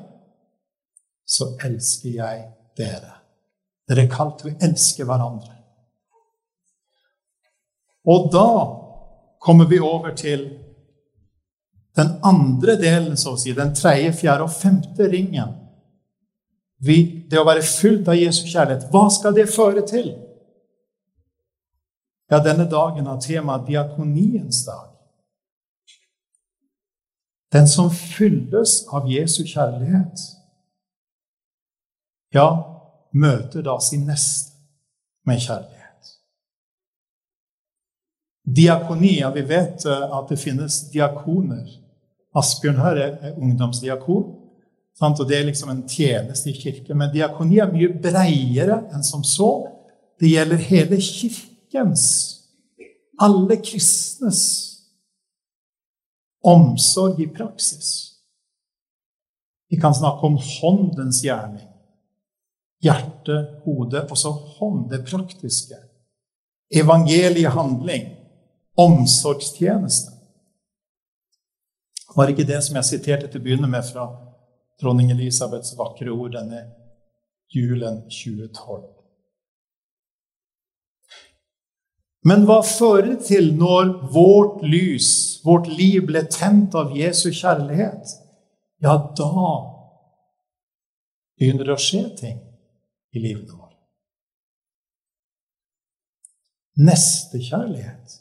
så 1.26 1.56
elsker 1.66 2.16
jeg 2.20 2.42
dere. 2.78 3.12
Dere 3.86 4.06
er 4.06 4.10
kalt 4.10 4.40
til 4.40 4.52
å 4.52 4.58
elske 4.66 5.06
hverandre. 5.06 5.52
Og 8.06 8.30
da 8.32 8.48
kommer 9.42 9.66
vi 9.66 9.80
over 9.82 10.14
til 10.14 10.46
den 11.96 12.12
andre 12.22 12.76
delen, 12.78 13.16
så 13.16 13.34
å 13.34 13.40
si, 13.40 13.54
den 13.56 13.74
tredje, 13.74 14.12
fjerde 14.20 14.46
og 14.46 14.52
femte 14.52 15.08
ringen. 15.10 15.54
Vi, 16.84 17.26
det 17.30 17.40
å 17.40 17.46
være 17.46 17.64
fullt 17.64 18.10
av 18.12 18.18
Jesu 18.18 18.44
kjærlighet, 18.44 18.90
hva 18.92 19.06
skal 19.10 19.34
det 19.34 19.48
føre 19.48 19.82
til? 19.88 20.10
Ja, 22.30 22.42
denne 22.42 22.66
dagen 22.68 23.06
har 23.08 23.20
temaet 23.22 23.68
diakoniens 23.68 24.64
dag. 24.66 24.90
Den 27.54 27.68
som 27.70 27.88
fylles 27.94 28.82
av 28.92 29.06
Jesu 29.08 29.44
kjærlighet, 29.46 30.20
ja, 32.34 32.48
møter 33.12 33.64
da 33.64 33.78
sin 33.80 34.06
neste 34.08 34.54
med 35.26 35.40
kjærlighet. 35.42 36.12
Diakoni, 38.46 39.18
ja, 39.20 39.30
vi 39.34 39.42
vet 39.42 39.86
eh, 39.86 40.16
at 40.18 40.30
det 40.30 40.38
finnes 40.38 40.84
diakoner. 40.92 41.66
Asbjørn 42.36 42.78
her 42.78 43.00
er 43.02 43.38
ungdomsdiakon. 43.40 44.26
Sant? 44.96 45.20
Og 45.20 45.28
det 45.28 45.38
er 45.38 45.48
liksom 45.48 45.72
en 45.72 45.84
tjeneste 45.88 46.50
i 46.50 46.56
kirken. 46.56 46.98
Men 46.98 47.12
diakoni 47.12 47.58
er 47.60 47.72
mye 47.72 47.90
breiere 48.02 48.84
enn 48.94 49.04
som 49.04 49.24
så. 49.26 49.50
Det 50.20 50.30
gjelder 50.30 50.62
hele 50.70 50.96
kirkens, 51.02 52.06
alle 53.20 53.58
kristnes, 53.60 54.42
omsorg 56.46 57.20
i 57.20 57.26
praksis. 57.28 57.90
Vi 59.68 59.76
kan 59.80 59.94
snakke 59.94 60.24
om 60.24 60.38
håndens 60.38 61.20
gjerning. 61.24 61.66
Hjerte, 62.84 63.36
hode, 63.64 64.04
og 64.10 64.18
så 64.20 64.30
hånd, 64.30 64.88
det 64.90 65.04
praktiske. 65.08 65.78
Evangeliehandling 66.70 68.16
omsorgstjeneste. 68.76 70.12
Var 72.16 72.32
ikke 72.32 72.48
det 72.48 72.62
som 72.64 72.76
jeg 72.78 72.88
siterte 72.88 73.30
til 73.30 73.40
å 73.40 73.44
begynne 73.44 73.70
med 73.70 73.84
fra 73.84 74.06
dronning 74.80 75.10
Elisabeths 75.12 75.74
vakre 75.78 76.12
ord 76.12 76.36
denne 76.36 76.62
julen 77.52 78.02
2012? 78.12 78.84
Men 82.26 82.42
hva 82.48 82.58
fører 82.66 83.12
det 83.12 83.28
til 83.28 83.52
når 83.54 83.92
vårt 84.12 84.64
lys, 84.66 85.10
vårt 85.46 85.68
liv, 85.70 86.00
ble 86.08 86.24
tent 86.32 86.74
av 86.74 86.96
Jesu 86.96 87.28
kjærlighet? 87.30 88.16
Ja, 88.82 88.96
da 88.98 89.30
begynner 91.38 91.68
det 91.68 91.76
å 91.76 91.80
skje 91.80 92.02
ting 92.18 92.42
i 93.16 93.22
livet 93.22 93.50
vårt. 93.52 93.74
Nestekjærlighet. 96.76 98.20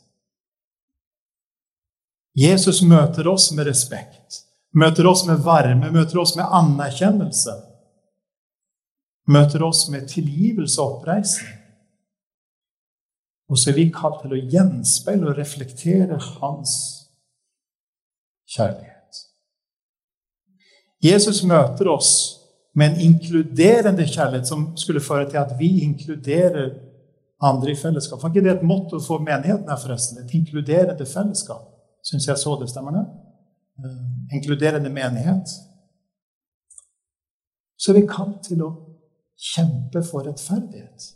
Jesus 2.35 2.81
møter 2.83 3.27
oss 3.31 3.49
med 3.55 3.67
respekt, 3.67 4.41
møter 4.75 5.07
oss 5.07 5.23
med 5.27 5.43
varme, 5.43 5.91
møter 5.91 6.19
oss 6.19 6.35
med 6.35 6.47
anerkjennelse. 6.51 7.55
Møter 9.27 9.63
oss 9.65 9.87
med 9.89 10.05
tilgivelse 10.11 10.81
og 10.81 10.99
oppreisning. 10.99 11.61
Og 13.49 13.57
så 13.57 13.71
er 13.71 13.77
vi 13.77 13.87
kalt 13.93 14.21
til 14.21 14.35
å 14.35 14.41
gjenspeile 14.53 15.29
og 15.29 15.39
reflektere 15.39 16.17
hans 16.39 16.75
kjærlighet. 18.49 19.21
Jesus 21.01 21.43
møter 21.45 21.89
oss 21.89 22.11
med 22.75 22.91
en 22.91 23.01
inkluderende 23.01 24.07
kjærlighet 24.07 24.47
som 24.47 24.77
skulle 24.77 25.01
føre 25.01 25.29
til 25.29 25.37
at 25.37 25.53
vi 25.59 25.69
inkluderer 25.81 26.73
andre 27.41 27.71
i 27.71 27.75
fellesskap. 27.75 28.23
Var 28.23 28.29
ikke 28.29 28.43
det 28.43 28.57
et 28.57 28.63
motto 28.67 28.99
for 28.99 29.23
menigheten 29.23 29.69
her, 29.69 29.79
forresten? 29.79 30.19
Et 30.23 30.33
inkluderende 30.33 31.05
fellesskap? 31.05 31.63
Syns 32.03 32.27
jeg 32.27 32.37
så 32.37 32.57
det, 32.61 32.69
stemmer 32.69 32.91
det? 32.91 33.05
Eh, 33.79 34.35
inkluderende 34.37 34.89
menighet. 34.89 35.47
Så 37.77 37.93
vi 37.93 38.05
kan 38.07 38.37
til 38.43 38.61
å 38.63 38.71
kjempe 39.55 40.03
for 40.03 40.27
rettferdighet. 40.27 41.11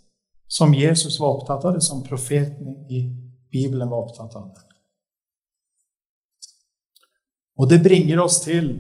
Som 0.50 0.74
Jesus 0.74 1.20
var 1.20 1.38
opptatt 1.38 1.66
av 1.66 1.76
det, 1.76 1.84
som 1.86 2.04
profeten 2.04 2.88
i 2.90 3.04
Bibelen 3.52 3.90
var 3.90 4.08
opptatt 4.08 4.36
av 4.36 4.50
det. 4.56 4.66
Og 7.60 7.70
det 7.70 7.84
bringer 7.84 8.22
oss 8.24 8.40
til 8.42 8.72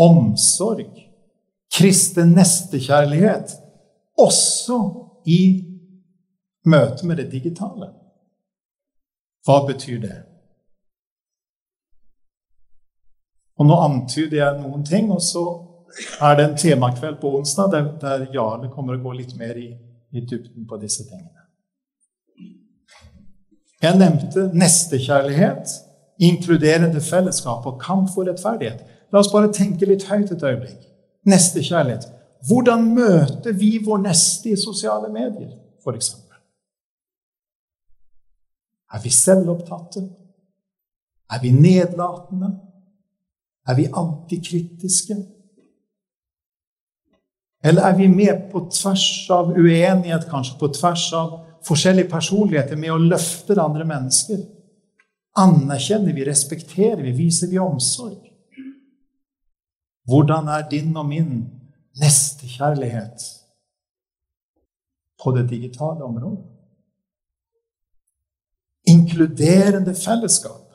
omsorg, 0.00 1.09
kristen 1.76 2.34
nestekjærlighet, 2.36 3.54
også 4.18 4.78
i 5.26 5.42
møte 6.66 7.06
med 7.06 7.16
det 7.16 7.30
digitale. 7.32 7.92
Hva 9.46 9.62
betyr 9.66 10.00
det? 10.02 10.18
Og 13.60 13.66
nå 13.68 13.76
antyder 13.84 14.36
jeg 14.36 14.60
noen 14.62 14.84
ting, 14.84 15.10
og 15.12 15.20
så 15.24 15.44
er 16.22 16.36
det 16.36 16.46
en 16.46 16.56
temakveld 16.56 17.20
på 17.20 17.34
onsdag 17.38 17.72
der, 17.72 17.88
der 18.00 18.26
Jarle 18.34 18.70
kommer 18.72 18.96
å 18.96 19.02
gå 19.02 19.12
litt 19.18 19.34
mer 19.36 19.58
i, 19.58 19.68
i 20.12 20.20
dybden 20.24 20.66
på 20.68 20.78
disse 20.80 21.04
tingene. 21.08 21.46
Jeg 23.80 23.96
nevnte 23.96 24.50
nestekjærlighet, 24.60 25.72
inkluderende 26.20 27.00
fellesskap 27.00 27.66
og 27.66 27.80
kamp 27.80 28.10
for 28.12 28.28
rettferdighet. 28.28 28.84
La 29.12 29.22
oss 29.22 29.32
bare 29.32 29.52
tenke 29.52 29.88
litt 29.88 30.04
høyt 30.08 30.32
et 30.34 30.44
øyeblikk. 30.44 30.89
Nestekjærlighet. 31.26 32.06
Hvordan 32.48 32.84
møter 32.94 33.52
vi 33.52 33.78
vår 33.84 34.00
neste 34.06 34.54
i 34.54 34.56
sosiale 34.56 35.12
medier, 35.12 35.52
f.eks.? 35.84 36.14
Er 38.92 39.02
vi 39.02 39.10
selvopptatte? 39.10 40.00
Er 41.30 41.42
vi 41.42 41.50
nedlatende? 41.50 42.54
Er 43.68 43.74
vi 43.74 43.86
antikritiske? 43.92 45.16
Eller 47.64 47.82
er 47.82 47.96
vi 47.96 48.06
med 48.08 48.48
på 48.52 48.64
tvers 48.72 49.30
av 49.30 49.52
uenighet, 49.52 50.24
kanskje 50.30 50.56
på 50.58 50.72
tvers 50.74 51.12
av 51.12 51.36
forskjellige 51.66 52.08
personligheter, 52.08 52.76
med 52.76 52.94
å 52.94 53.02
løfte 53.04 53.58
andre 53.60 53.84
mennesker? 53.84 54.40
Anerkjenner 55.38 56.16
vi, 56.16 56.24
respekterer 56.26 57.02
vi, 57.04 57.12
viser 57.12 57.52
vi 57.52 57.60
omsorg? 57.60 58.29
Hvordan 60.10 60.48
er 60.48 60.68
din 60.68 60.96
og 60.96 61.06
min 61.06 61.34
nestekjærlighet 62.00 63.26
på 65.22 65.32
det 65.36 65.44
digitale 65.50 66.04
området? 66.04 66.44
Inkluderende 68.90 69.94
fellesskap. 69.94 70.66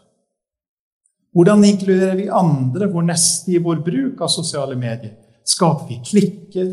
Hvordan 1.36 1.64
inkluderer 1.64 2.16
vi 2.16 2.28
andre, 2.32 2.88
vår 2.92 3.02
neste, 3.10 3.52
i 3.52 3.60
vår 3.60 3.82
bruk 3.84 4.22
av 4.24 4.32
sosiale 4.32 4.76
medier? 4.80 5.18
Skaper 5.44 5.90
vi 5.90 5.98
klikker? 6.06 6.70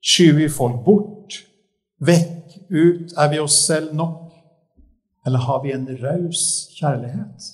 Skyver 0.00 0.38
vi 0.38 0.48
folk 0.48 0.84
bort? 0.86 1.42
Vekk? 2.00 2.56
Ut? 2.72 3.12
Er 3.20 3.28
vi 3.28 3.42
oss 3.42 3.58
selv 3.66 3.92
nok? 3.94 4.32
Eller 5.26 5.44
har 5.44 5.60
vi 5.62 5.74
en 5.76 5.84
raus 6.00 6.46
kjærlighet? 6.78 7.52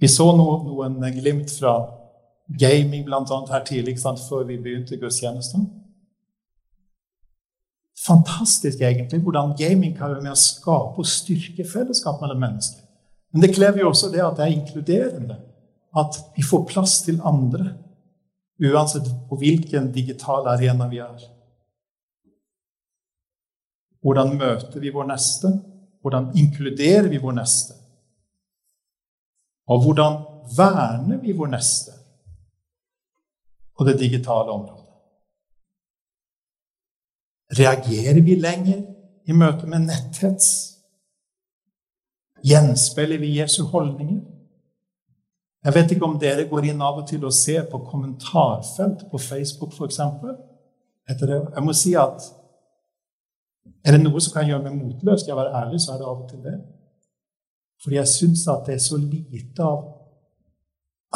Vi 0.00 0.08
så 0.08 0.30
noen 0.36 1.02
glimt 1.14 1.52
fra 1.52 1.74
gaming 2.60 3.04
annet 3.12 3.52
her 3.52 3.64
tidlig 3.64 3.98
før 4.00 4.46
vi 4.48 4.58
begynte 4.58 4.96
gudstjenesten. 4.96 5.68
Fantastisk 8.00 8.80
egentlig 8.80 9.20
hvordan 9.20 9.52
gaming 9.58 9.92
kan 9.96 10.14
være 10.14 10.24
med 10.24 10.32
å 10.32 10.40
skape 10.40 11.02
og 11.02 11.06
styrke 11.06 11.66
fellesskap 11.68 12.20
mellom 12.22 12.40
mennesker. 12.40 12.86
Men 13.32 13.44
det 13.44 13.52
krever 13.54 13.82
jo 13.82 13.90
også 13.90 14.08
det 14.10 14.22
at 14.24 14.38
det 14.38 14.46
er 14.46 14.54
inkluderende. 14.56 15.36
At 15.96 16.16
vi 16.36 16.42
får 16.46 16.64
plass 16.70 17.00
til 17.02 17.20
andre, 17.26 17.74
uansett 18.62 19.08
på 19.28 19.36
hvilken 19.36 19.90
digital 19.92 20.46
arena 20.48 20.86
vi 20.88 21.00
er. 21.02 21.26
Hvordan 24.00 24.36
møter 24.38 24.80
vi 24.80 24.92
vår 24.94 25.10
neste? 25.10 25.50
Hvordan 26.00 26.30
inkluderer 26.40 27.10
vi 27.10 27.20
vår 27.20 27.36
neste? 27.36 27.79
Og 29.70 29.82
hvordan 29.84 30.18
verner 30.56 31.20
vi 31.22 31.32
vår 31.38 31.52
neste 31.54 31.92
på 33.78 33.86
det 33.86 33.98
digitale 34.00 34.50
området? 34.50 34.86
Reagerer 37.58 38.22
vi 38.22 38.34
lenger 38.34 38.82
i 39.26 39.32
møte 39.32 39.66
med 39.66 39.86
netthets? 39.86 40.48
Gjenspeiler 42.46 43.18
vi 43.18 43.38
Jesu 43.38 43.62
holdninger? 43.64 44.20
Jeg 45.64 45.74
vet 45.74 45.90
ikke 45.92 46.06
om 46.08 46.18
dere 46.18 46.48
går 46.48 46.70
inn 46.70 46.82
av 46.82 47.02
og 47.02 47.08
til 47.08 47.24
og 47.28 47.34
ser 47.36 47.66
på 47.70 47.82
kommentarfelt 47.84 49.04
på 49.10 49.18
Facebook 49.18 49.74
f.eks. 49.76 49.98
Jeg 51.10 51.64
må 51.64 51.74
si 51.76 51.94
at 51.98 52.30
er 53.84 53.96
det 53.96 54.02
noe 54.02 54.20
som 54.20 54.32
kan 54.32 54.48
gjøre 54.48 54.64
meg 54.64 54.78
motløs, 54.78 55.20
skal 55.20 55.34
jeg 55.34 55.40
være 55.40 55.62
ærlig, 55.62 55.80
så 55.80 55.92
er 55.92 56.00
det 56.00 56.08
av 56.08 56.22
og 56.22 56.30
til 56.30 56.40
det. 56.44 56.56
Fordi 57.80 57.96
jeg 57.96 58.12
syns 58.12 58.44
at 58.50 58.66
det 58.68 58.76
er 58.76 58.84
så 58.84 58.98
lite 59.00 59.64
av 59.64 59.86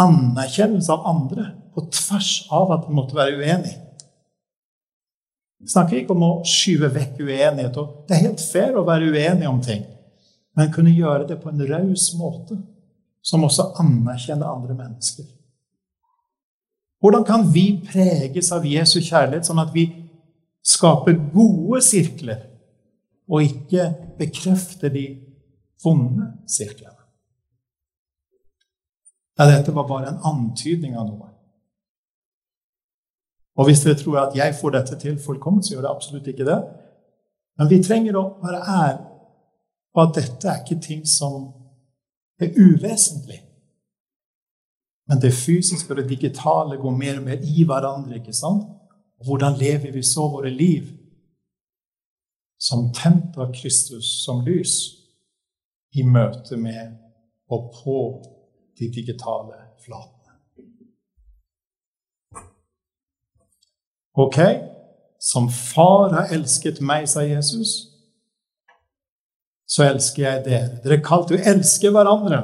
anerkjennelse 0.00 0.92
av 0.92 1.06
andre 1.06 1.48
på 1.74 1.84
tvers 1.92 2.30
av 2.54 2.72
at 2.74 2.86
en 2.88 2.96
måtte 2.96 3.16
være 3.16 3.38
uenig. 3.38 3.74
Jeg 5.64 5.72
snakker 5.72 6.00
ikke 6.00 6.14
om 6.16 6.24
å 6.26 6.32
skyve 6.48 6.90
vekk 6.92 7.20
uenighet. 7.24 7.76
Det 8.08 8.16
er 8.16 8.24
helt 8.26 8.42
fair 8.42 8.76
å 8.76 8.84
være 8.86 9.12
uenig 9.12 9.48
om 9.48 9.60
ting, 9.64 9.84
men 10.56 10.72
kunne 10.72 10.92
gjøre 10.92 11.28
det 11.30 11.38
på 11.40 11.52
en 11.52 11.64
raus 11.68 12.10
måte 12.18 12.58
som 13.24 13.44
også 13.46 13.70
anerkjenner 13.80 14.50
andre 14.50 14.76
mennesker. 14.76 15.24
Hvordan 17.00 17.24
kan 17.28 17.46
vi 17.52 17.66
preges 17.84 18.50
av 18.52 18.64
Jesu 18.64 18.98
kjærlighet, 19.00 19.44
sånn 19.48 19.60
at 19.60 19.72
vi 19.74 19.86
skaper 20.64 21.16
gode 21.32 21.82
sirkler, 21.84 22.46
og 23.28 23.44
ikke 23.44 23.88
bekrefter 24.18 24.92
de 24.92 25.04
vonde 25.84 26.32
sirklene? 26.50 27.00
Ja, 29.38 29.46
dette 29.50 29.74
var 29.74 29.88
bare 29.88 30.12
en 30.12 30.20
antydning 30.22 30.94
av 30.96 31.08
noe. 31.08 31.30
Og 33.58 33.68
hvis 33.68 33.82
dere 33.84 33.98
tror 33.98 34.20
at 34.22 34.36
jeg 34.38 34.54
får 34.58 34.74
dette 34.74 34.98
til 34.98 35.18
fullkomment, 35.22 35.66
så 35.66 35.74
gjør 35.74 35.86
det 35.86 35.90
absolutt 35.90 36.30
ikke 36.30 36.46
det. 36.46 36.60
Men 37.58 37.70
vi 37.70 37.82
trenger 37.82 38.18
å 38.18 38.28
være 38.42 38.62
ærlige 38.62 39.10
på 39.94 40.02
at 40.02 40.14
dette 40.16 40.50
er 40.50 40.62
ikke 40.62 40.80
ting 40.82 41.04
som 41.06 41.52
er 42.42 42.56
uvesentlig. 42.58 43.38
Men 45.06 45.20
det 45.22 45.34
fysiske 45.36 45.92
og 45.92 46.00
det 46.00 46.08
digitale 46.08 46.80
går 46.80 46.96
mer 46.96 47.20
og 47.20 47.28
mer 47.28 47.42
i 47.44 47.64
hverandre. 47.64 48.16
ikke 48.18 48.32
sant? 48.32 48.66
Og 49.20 49.26
hvordan 49.28 49.58
lever 49.58 49.92
vi 49.92 50.02
så 50.02 50.26
våre 50.28 50.50
liv? 50.50 50.88
Som 52.58 52.90
tent 52.94 53.36
av 53.36 53.52
Kristus 53.52 54.24
som 54.24 54.42
lys 54.46 55.03
i 55.94 56.02
møte 56.02 56.56
med 56.58 56.96
og 57.52 57.70
på 57.76 57.98
de 58.78 58.88
digitale 58.90 59.58
flatene. 59.84 60.34
Ok? 64.14 64.38
Som 65.20 65.48
far 65.50 66.12
har 66.12 66.32
elsket 66.34 66.80
meg, 66.84 67.06
sa 67.08 67.22
Jesus, 67.24 67.76
så 69.66 69.86
elsker 69.86 70.22
jeg 70.22 70.44
dere. 70.44 70.74
Dere 70.84 70.98
er 70.98 71.06
kalt 71.06 71.32
å 71.32 71.40
elske 71.40 71.90
hverandre 71.94 72.42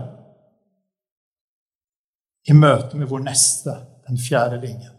i 2.48 2.56
møte 2.56 2.96
med 2.96 3.10
vår 3.10 3.22
neste, 3.26 3.74
den 4.08 4.18
fjerde 4.18 4.62
ringen. 4.62 4.96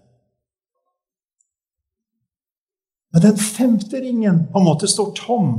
Men 3.12 3.26
den 3.26 3.40
femte 3.42 4.00
ringen 4.00 4.46
på 4.52 4.62
en 4.62 4.68
måte 4.70 4.88
står 4.88 5.12
tom 5.18 5.50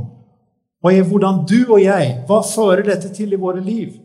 og 0.83 0.91
er 0.91 1.05
hvordan 1.07 1.45
du 1.47 1.59
og 1.71 1.79
jeg 1.81 2.23
Hva 2.27 2.41
fører 2.43 2.83
dette 2.87 3.11
til 3.15 3.33
i 3.33 3.39
våre 3.39 3.63
liv? 3.63 3.95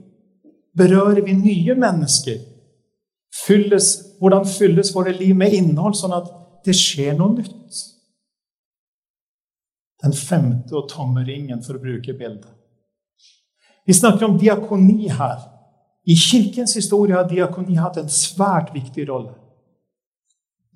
Berører 0.78 1.25
vi 1.26 1.35
nye 1.35 1.75
mennesker? 1.75 2.38
Fylles, 3.47 3.88
hvordan 4.20 4.47
fylles 4.47 4.92
våre 4.94 5.12
liv 5.12 5.35
med 5.37 5.54
innhold, 5.54 5.97
sånn 5.99 6.14
at 6.16 6.28
det 6.66 6.76
skjer 6.78 7.16
noe 7.18 7.35
nytt? 7.35 7.80
Den 9.99 10.14
femte 10.14 10.76
og 10.78 10.86
tomme 10.91 11.25
ringen, 11.26 11.60
for 11.67 11.76
å 11.76 11.82
bruke 11.82 12.14
bildet. 12.14 12.50
Vi 13.88 13.97
snakker 13.97 14.28
om 14.28 14.38
diakoni 14.38 15.08
her. 15.10 15.41
I 16.06 16.14
kirkens 16.14 16.76
historie 16.78 17.17
har 17.17 17.26
diakoni 17.28 17.76
hatt 17.80 17.99
en 17.99 18.10
svært 18.12 18.71
viktig 18.75 19.08
rolle. 19.10 19.34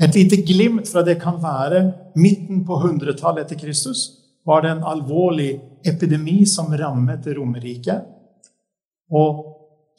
Et 0.03 0.19
lite 0.19 0.41
glimt 0.43 0.89
fra 0.91 1.05
det 1.07 1.21
kan 1.23 1.39
være 1.39 1.85
midten 2.19 2.65
på 2.67 2.81
100-tallet 2.81 3.45
etter 3.45 3.61
Kristus 3.61 4.22
var 4.45 4.63
det 4.63 4.71
en 4.71 4.85
alvorlig 4.85 5.61
epidemi 5.85 6.47
som 6.47 6.73
rammet 6.77 7.27
Romerriket. 7.27 8.07
Og 9.13 9.45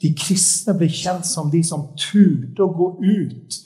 de 0.01 0.11
kristne 0.17 0.75
ble 0.77 0.89
kjent 0.91 1.27
som 1.27 1.51
de 1.53 1.61
som 1.63 1.91
turte 1.99 2.63
å 2.63 2.73
gå 2.73 2.89
ut 3.03 3.59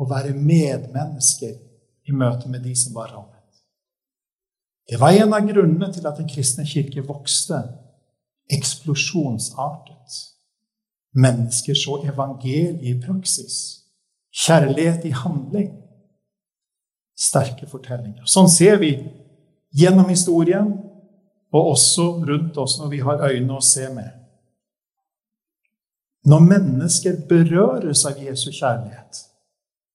og 0.00 0.08
være 0.10 0.34
medmennesker 0.36 1.56
i 2.08 2.16
møte 2.16 2.48
med 2.50 2.64
de 2.64 2.74
som 2.78 2.94
var 2.96 3.12
rammet. 3.12 3.28
Det 4.88 4.98
var 5.00 5.14
en 5.14 5.34
av 5.34 5.46
grunnene 5.46 5.92
til 5.94 6.06
at 6.08 6.18
den 6.18 6.30
kristne 6.30 6.64
kirke 6.66 7.04
vokste 7.06 7.60
eksplosjonsartet. 8.52 10.18
Mennesker 11.12 11.76
så 11.76 12.00
evangeliet 12.08 12.82
i 12.82 12.96
praksis. 13.00 13.56
Kjærlighet 14.32 15.04
i 15.04 15.12
handling. 15.12 15.70
Sterke 17.18 17.68
fortellinger. 17.68 18.24
Sånn 18.26 18.48
ser 18.50 18.80
vi 18.80 18.94
gjennom 19.72 20.08
historien, 20.08 20.72
og 21.52 21.72
også 21.74 22.06
rundt 22.28 22.56
oss 22.60 22.78
når 22.80 22.90
vi 22.92 23.00
har 23.04 23.24
øyne 23.28 23.56
å 23.56 23.64
se 23.64 23.88
med. 23.92 24.10
Når 26.28 26.44
mennesker 26.46 27.18
berøres 27.28 28.04
av 28.08 28.20
Jesu 28.22 28.50
kjærlighet, 28.52 29.24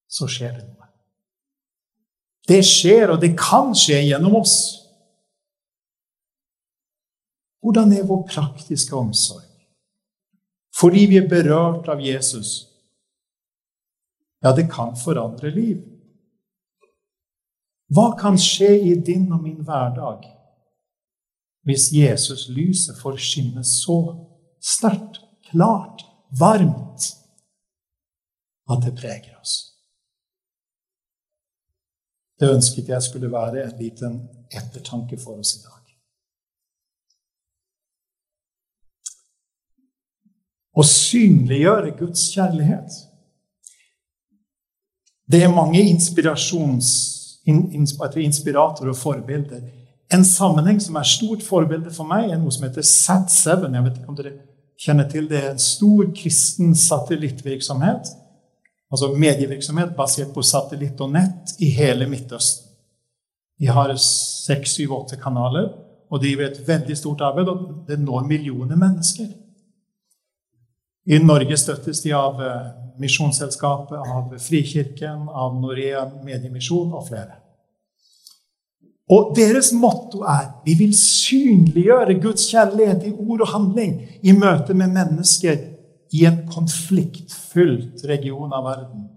så 0.07 0.27
skjer 0.29 0.57
det 0.57 0.65
noe. 0.65 0.89
Det 2.47 2.61
skjer, 2.63 3.11
og 3.11 3.21
det 3.23 3.33
kan 3.39 3.73
skje 3.75 4.01
gjennom 4.07 4.37
oss. 4.39 4.57
Hvordan 7.63 7.91
er 7.95 8.07
vår 8.07 8.23
praktiske 8.29 8.95
omsorg? 8.95 9.47
Fordi 10.77 11.07
vi 11.09 11.17
er 11.19 11.27
berørt 11.27 11.89
av 11.89 12.03
Jesus. 12.03 12.67
Ja, 14.43 14.53
det 14.55 14.69
kan 14.71 14.93
forandre 14.99 15.49
liv. 15.51 15.81
Hva 17.87 18.09
kan 18.19 18.35
skje 18.39 18.73
i 18.89 18.95
din 18.99 19.29
og 19.31 19.43
min 19.43 19.61
hverdag 19.63 20.25
hvis 21.67 21.89
Jesus 21.91 22.47
lyset 22.47 22.95
får 22.99 23.17
skinne 23.19 23.63
så 23.67 23.97
sterkt, 24.63 25.19
klart, 25.49 26.03
varmt 26.39 27.09
at 28.71 28.83
det 28.83 28.93
preger 28.95 29.33
oss? 29.39 29.55
Det 32.39 32.51
ønsket 32.53 32.91
jeg 32.93 33.03
skulle 33.03 33.31
være 33.31 33.65
en 33.65 33.79
liten 33.81 34.19
ettertanke 34.51 35.19
for 35.19 35.41
oss 35.41 35.55
i 35.57 35.63
dag. 35.63 35.83
Å 40.77 40.83
synliggjøre 40.85 41.95
Guds 41.97 42.27
kjærlighet. 42.35 42.99
Det 45.27 45.41
er 45.43 45.51
mange 45.51 45.81
inspirasjons, 45.81 47.16
inspiratorer 47.47 48.91
og 48.91 48.99
forbilder. 48.99 49.63
En 50.13 50.23
sammenheng 50.25 50.79
som 50.81 50.95
er 50.95 51.07
stort 51.07 51.43
forbilde 51.43 51.91
for 51.91 52.07
meg, 52.07 52.29
er 52.31 52.39
noe 52.39 52.53
som 52.53 52.67
heter 52.67 52.85
SAT7. 52.85 53.67
Jeg 53.73 53.83
vet 53.87 53.97
ikke 53.99 54.11
om 54.13 54.19
dere 54.19 54.35
kjenner 54.79 55.09
til 55.11 55.27
det. 55.31 55.43
En 55.51 55.59
stor 55.59 56.07
kristen 56.15 56.75
satellittvirksomhet. 56.75 58.13
Altså 58.91 59.11
medievirksomhet 59.19 59.95
basert 59.97 60.31
på 60.35 60.45
satellitt 60.47 61.01
og 61.03 61.11
nett 61.11 61.57
i 61.59 61.73
hele 61.75 62.07
Midtøsten. 62.07 62.63
De 63.59 63.67
har 63.73 63.91
seks, 63.99 64.77
syv, 64.77 64.93
åtte 64.99 65.17
kanaler 65.19 65.71
og 66.07 66.21
driver 66.21 66.45
et 66.45 66.59
veldig 66.67 66.95
stort 66.97 67.23
arbeid. 67.25 67.49
og 67.49 67.83
Det 67.87 67.99
når 67.99 68.27
millioner 68.29 68.75
mennesker. 68.75 69.27
I 71.07 71.19
Norge 71.23 71.55
støttes 71.57 72.01
de 72.03 72.11
av 72.15 72.41
eh, 72.43 72.63
Misjonsselskapet, 72.99 73.97
av 73.97 74.33
Frikirken, 74.43 75.27
av 75.31 75.55
Norea 75.55 76.03
Mediemisjon 76.25 76.91
og 76.91 77.07
flere. 77.07 77.37
Og 79.07 79.31
deres 79.37 79.69
motto 79.71 80.25
er 80.27 80.49
vi 80.65 80.73
vil 80.81 80.91
synliggjøre 80.97 82.17
Guds 82.19 82.49
kjærlighet 82.51 83.05
i 83.07 83.13
ord 83.15 83.45
og 83.45 83.53
handling 83.53 83.93
i 84.19 84.33
møte 84.35 84.75
med 84.75 84.91
mennesker 84.97 85.61
i 86.11 86.25
en 86.27 86.41
konfliktfylt 86.51 88.03
region 88.09 88.51
av 88.51 88.67
verden. 88.67 89.07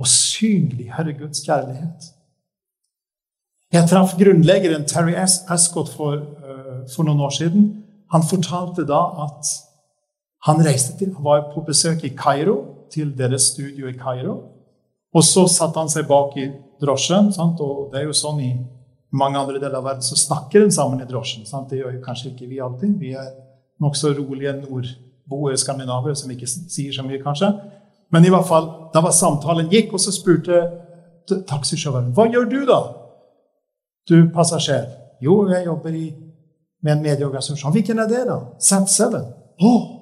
Og 0.00 0.08
synliggjøre 0.08 1.18
Guds 1.18 1.44
kjærlighet. 1.44 2.08
Jeg 3.70 3.86
traff 3.86 4.16
grunnleggeren 4.18 4.88
Terry 4.88 5.12
Ascott 5.14 5.92
for, 5.92 6.16
uh, 6.16 6.80
for 6.90 7.04
noen 7.04 7.20
år 7.20 7.36
siden. 7.36 7.68
Han 8.10 8.24
fortalte 8.26 8.88
da 8.88 9.02
at 9.28 9.52
han 10.46 10.62
reiste 10.64 10.96
til, 10.98 11.12
var 11.20 11.50
på 11.54 11.64
besøk 11.66 12.04
i 12.04 12.14
Kairo, 12.16 12.86
til 12.90 13.12
deres 13.18 13.52
studio 13.52 13.86
i 13.86 13.94
Kairo. 13.98 14.36
Og 15.14 15.24
så 15.24 15.44
satte 15.50 15.78
han 15.78 15.90
seg 15.90 16.08
bak 16.08 16.36
i 16.38 16.48
drosjen. 16.80 17.32
Sant? 17.34 17.60
Og 17.60 17.90
det 17.92 18.00
er 18.00 18.08
jo 18.08 18.16
sånn 18.16 18.40
i 18.42 18.50
mange 19.10 19.38
andre 19.38 19.58
deler 19.58 19.78
av 19.80 19.86
verden 19.88 20.06
så 20.06 20.18
snakker 20.18 20.64
en 20.64 20.74
sammen 20.74 21.02
i 21.02 21.08
drosjen. 21.08 21.46
Sant? 21.46 21.70
Det 21.70 21.80
gjør 21.80 21.96
jo 21.96 22.04
kanskje 22.04 22.32
ikke 22.32 22.48
vi 22.50 22.60
alltid. 22.62 22.96
Vi 22.98 23.12
er 23.18 23.28
nokså 23.82 24.14
rolige 24.16 24.54
nordboere 24.60 25.58
skandinaver 25.58 26.16
som 26.18 26.30
ikke 26.30 26.48
sier 26.50 26.94
så 26.94 27.04
mye, 27.06 27.20
kanskje. 27.22 27.50
Men 28.10 28.26
i 28.26 28.32
hvert 28.32 28.48
fall, 28.48 28.66
da 28.94 29.02
var 29.04 29.14
samtalen 29.14 29.70
gikk, 29.70 29.94
og 29.94 30.02
så 30.02 30.14
spurte 30.14 30.64
taxisjåføren 31.30 32.10
hva 32.16 32.26
gjør 32.26 32.48
du 32.50 32.58
da? 32.66 32.80
Du 34.10 34.16
passasjer. 34.34 34.88
Jo, 35.22 35.44
jeg 35.50 35.66
jobber 35.68 35.94
i, 35.94 36.08
med 36.82 36.96
en 36.96 37.02
medieorganisasjon. 37.04 37.74
Hvilken 37.76 38.00
er 38.02 38.08
det, 38.10 38.24
da? 38.26 38.38
Sat7. 38.58 39.20
Å, 39.60 39.72
sa 39.72 39.86
han. 39.86 39.99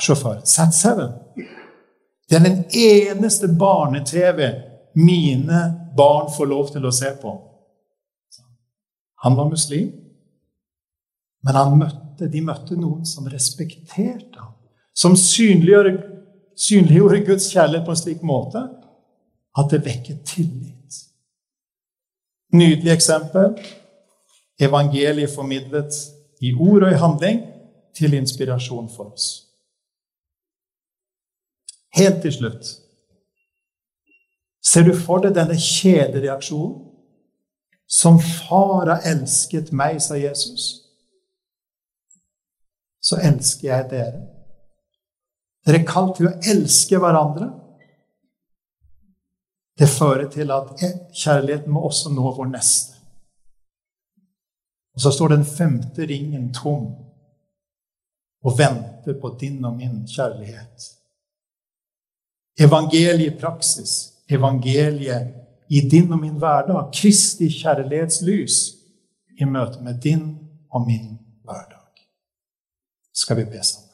Sjåfør. 0.00 0.40
Sat7. 0.44 1.08
Det 2.28 2.36
er 2.36 2.44
den 2.44 2.64
eneste 2.74 3.48
barne-TV 3.58 4.40
mine 4.94 5.90
barn 5.96 6.30
får 6.36 6.46
lov 6.46 6.70
til 6.72 6.86
å 6.86 6.92
se 6.94 7.10
på. 7.20 7.34
Han 9.24 9.36
var 9.36 9.50
muslim, 9.50 9.92
men 11.44 11.58
han 11.58 11.78
møtte, 11.78 12.28
de 12.30 12.40
møtte 12.44 12.76
noen 12.78 13.04
som 13.08 13.26
respekterte 13.30 14.38
ham. 14.38 14.52
Som 14.94 15.16
synliggjorde, 15.18 15.96
synliggjorde 16.56 17.24
Guds 17.26 17.48
kjærlighet 17.50 17.86
på 17.86 17.94
en 17.94 17.98
slik 17.98 18.22
måte 18.22 18.62
at 19.58 19.70
det 19.72 19.82
vekket 19.86 20.22
tillit. 20.28 21.00
Nydelig 22.54 22.92
eksempel. 22.94 23.56
Evangeliet 24.62 25.34
formidlet 25.34 25.96
i 26.40 26.52
ord 26.54 26.86
og 26.86 26.92
i 26.92 27.00
handling 27.00 27.40
til 27.96 28.14
inspirasjon 28.14 28.86
for 28.94 29.10
oss. 29.10 29.43
Helt 31.94 32.22
til 32.22 32.32
slutt 32.32 32.72
Ser 34.64 34.86
du 34.86 34.94
for 34.96 35.20
deg 35.20 35.34
denne 35.36 35.58
kjedereaksjonen? 35.60 36.80
Som 37.86 38.16
far 38.18 38.88
har 38.88 39.04
elsket 39.06 39.68
meg, 39.76 39.98
sa 40.02 40.16
Jesus, 40.16 40.62
så 43.04 43.18
elsker 43.20 43.68
jeg 43.68 43.90
dere. 43.90 44.22
Dere 45.68 45.82
er 45.82 45.86
kalt 45.86 46.16
til 46.16 46.30
å 46.30 46.34
elske 46.48 46.98
hverandre. 46.98 47.50
Det 49.78 49.90
fører 49.90 50.30
til 50.32 50.50
at 50.54 50.72
kjærligheten 51.12 51.72
må 51.76 51.84
også 51.90 52.12
nå 52.16 52.32
vår 52.38 52.50
neste. 52.54 52.96
Og 54.96 55.04
så 55.04 55.12
står 55.12 55.34
den 55.34 55.44
femte 55.44 56.08
ringen 56.08 56.52
tom 56.56 56.86
og 58.44 58.58
venter 58.58 59.16
på 59.20 59.36
din 59.40 59.64
og 59.66 59.76
min 59.76 60.04
kjærlighet. 60.08 60.90
Evangeliet 62.58 63.32
i 63.32 63.38
praksis, 63.38 64.12
evangeliet 64.30 65.34
i 65.68 65.80
din 65.90 66.12
og 66.12 66.20
min 66.20 66.36
hverdag, 66.38 66.92
Kristi 66.94 67.48
kjærlighetslys 67.50 68.58
i 69.40 69.44
møte 69.44 69.82
med 69.82 69.98
din 70.02 70.36
og 70.70 70.86
min 70.86 71.16
hverdag. 71.42 72.04
Skal 73.14 73.36
vi 73.36 73.44
be 73.44 73.62
sammen? 73.62 73.90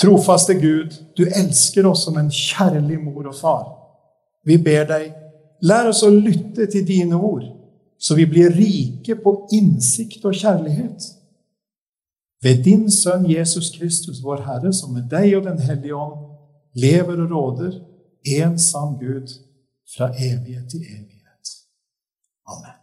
Trofaste 0.00 0.54
Gud, 0.54 0.94
du 1.16 1.26
elsker 1.26 1.86
oss 1.86 2.06
som 2.06 2.16
en 2.16 2.30
kjærlig 2.30 3.00
mor 3.02 3.26
og 3.26 3.36
far. 3.36 3.66
Vi 4.46 4.56
ber 4.62 4.86
deg, 4.88 5.10
lær 5.60 5.90
oss 5.90 6.04
å 6.06 6.12
lytte 6.12 6.68
til 6.70 6.86
dine 6.86 7.18
ord, 7.18 7.44
så 7.98 8.14
vi 8.14 8.24
blir 8.30 8.54
rike 8.54 9.18
på 9.18 9.34
innsikt 9.52 10.24
og 10.24 10.38
kjærlighet. 10.38 11.10
Ved 12.42 12.62
din 12.64 12.86
Sønn 12.90 13.26
Jesus 13.26 13.72
Kristus, 13.74 14.22
vår 14.22 14.44
Herre, 14.46 14.72
som 14.72 14.94
med 14.94 15.10
deg 15.10 15.34
og 15.36 15.44
Den 15.50 15.58
hellige 15.58 15.98
ånd 15.98 16.37
lever 16.82 17.22
og 17.24 17.30
råder, 17.30 17.72
en 18.24 18.58
sann 18.58 18.98
Gud, 19.02 19.28
fra 19.96 20.06
evighet 20.26 20.70
til 20.70 20.80
evighet. 20.80 21.46
Amen. 22.46 22.76